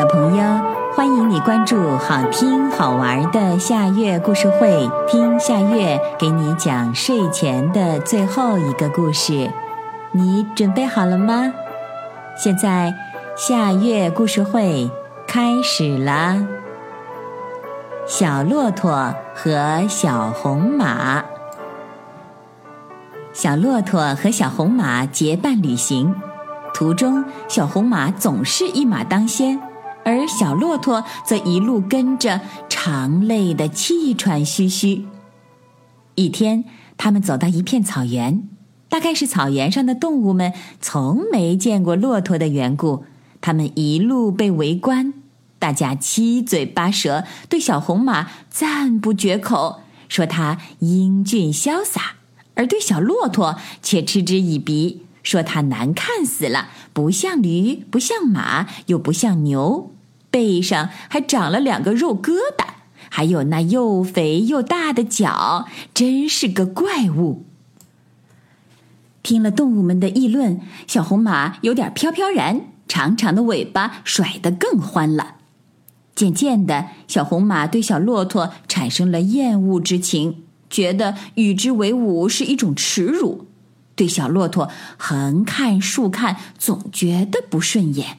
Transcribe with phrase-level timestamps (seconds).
[0.00, 0.42] 小朋友，
[0.96, 9.52] 欢迎你关注好听好玩的夏月故事会，听夏月给你讲睡前的最后一个故事。
[10.12, 11.52] 你准备好了吗？
[12.34, 12.94] 现在
[13.36, 14.90] 夏月故事会
[15.26, 16.46] 开始啦！
[18.06, 21.22] 小骆驼和小红马，
[23.34, 26.14] 小骆驼和小红马结伴旅行，
[26.72, 29.60] 途中小红马总是一马当先。
[30.04, 35.06] 而小骆驼则一路跟着，常累得气喘吁吁。
[36.14, 36.64] 一天，
[36.96, 38.48] 他们走到一片草原，
[38.88, 43.04] 大概是草原上的动物们从没见过骆驼的缘故，
[43.40, 45.14] 他们一路被围观，
[45.58, 52.16] 大家七嘴八舌，对小红马赞不绝口，说它英俊潇洒；
[52.54, 55.06] 而对小骆驼却嗤之以鼻。
[55.22, 59.92] 说它难看死了，不像驴，不像马，又不像牛，
[60.30, 62.64] 背上还长了两个肉疙瘩，
[63.08, 67.44] 还有那又肥又大的脚，真是个怪物。
[69.22, 75.36] 听了动物们的议论，小红马有点飘飘然，长长的尾巴甩得更欢了。
[76.14, 83.46] 渐渐的，小红马对小骆驼产生了厌恶之情，觉得与之为伍是一种耻辱。
[84.00, 88.16] 对小骆驼横看竖看，总觉得不顺眼。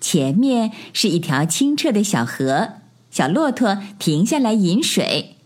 [0.00, 2.70] 前面是一条清澈的小河，
[3.10, 5.36] 小骆驼停下来饮水。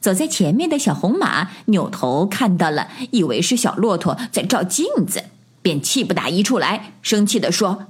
[0.00, 5.26] 走在前面的小红马扭头看到了，以为是小骆驼在照镜子，
[5.62, 7.86] 便气不打一处来，生气地说：“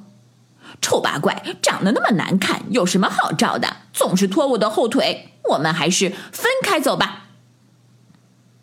[0.83, 3.79] 丑八怪，长得那么难看，有什么好照的？
[3.95, 7.31] 总是拖我的后腿，我们还是分开走吧。”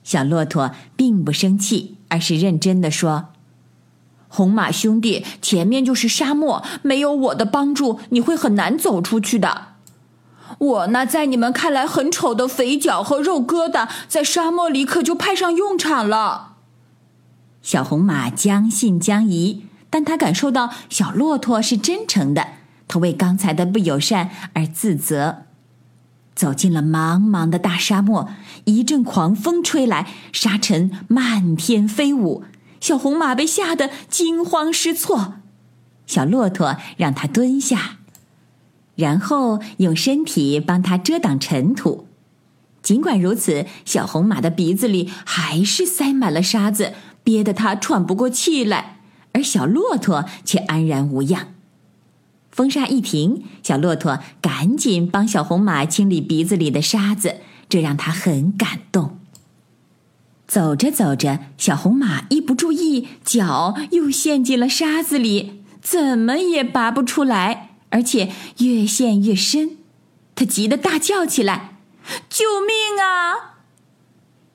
[0.05, 1.97] 小骆驼并不生气。
[2.11, 3.29] 而是认真的说
[4.27, 9.69] ：“红马兄弟，前面就是沙漠，没有我的帮助，你会很难走出去的。
[10.59, 16.55] 我那在你们看来很丑的肥脚和肉疙瘩，在沙漠里可就派上用场了。”
[17.63, 22.47] 小红马将信将疑，但他感受到小骆驼是真诚的，
[22.87, 25.43] 他为刚才的不友善而自责。
[26.35, 28.29] 走进了茫茫的大沙漠，
[28.65, 32.43] 一阵狂风吹来，沙尘漫天飞舞。
[32.79, 35.35] 小红马被吓得惊慌失措，
[36.07, 37.97] 小骆驼让它蹲下，
[38.95, 42.07] 然后用身体帮它遮挡尘土。
[42.81, 46.93] 尽管如此，小红马的鼻子里还是塞满了沙子，
[47.23, 49.01] 憋得它喘不过气来，
[49.33, 51.53] 而小骆驼却安然无恙。
[52.51, 57.37] 风沙一停，小骆驼赶紧帮小红马清理鼻子里的沙子，
[57.69, 59.17] 这让他很感动。
[60.47, 69.77] 走着走着，小红马一不注意，脚又陷进了沙子里，怎么也拔不出来，而且越陷越深。
[70.35, 71.77] 他急得大叫起来
[72.29, 73.55] ：“救命啊！”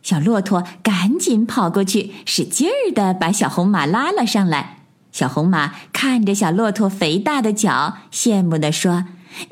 [0.03, 4.76] 小骆驼赶紧跑过去，使劲儿的把小红马拉了上来。
[5.17, 9.07] 小红马看着小骆驼肥大的脚，羡慕地说：“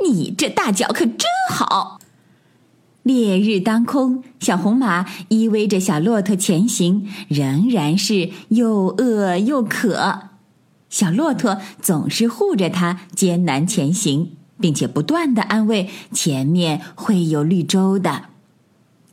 [0.05, 1.99] 你这大脚可真好。”
[3.03, 10.25] 烈日当空，小红马依偎着小骆驼前行，仍然是又饿又渴。
[10.91, 18.25] 小骆驼总是护着它艰难前行，并且不断的安慰：“前面会有绿洲的。”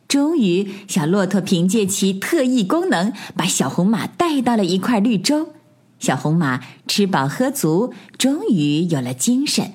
[0.10, 5.54] 终于，小骆驼凭借其特异功能，把小红马带到了一块绿洲。
[6.02, 9.74] 小红马吃饱喝足，终于有了精神。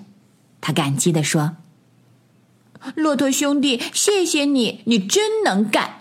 [0.60, 1.56] 他感激地说
[2.97, 6.00] ：“骆驼兄弟，谢谢你，你真能干。”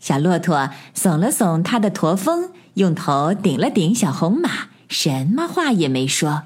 [0.00, 6.44] 小骆驼耸了耸他的驼峰，用头顶了顶小红马，什么话也没说。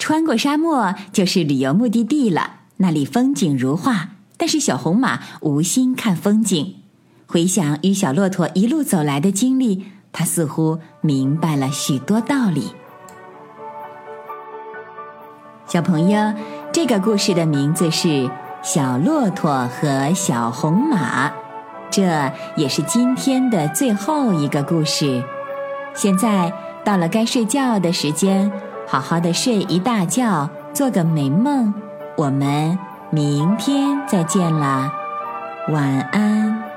[0.00, 6.74] 穿过沙漠就是旅游目的地了，那里风景如画，但是小红马无心看风景。
[7.26, 9.84] 回想与小骆驼一路走来的经历。
[10.12, 12.74] 他似乎明白了许多道理。
[15.66, 16.34] 小朋友，
[16.72, 18.08] 这个故事的名字是
[18.62, 21.28] 《小骆驼和小红马》，
[21.90, 25.22] 这也是今天的最后一个故事。
[25.94, 26.52] 现在
[26.84, 28.50] 到了该睡觉的时间，
[28.86, 31.72] 好好的睡一大觉，做个美梦。
[32.16, 32.76] 我们
[33.10, 34.92] 明天再见啦，
[35.68, 36.69] 晚安。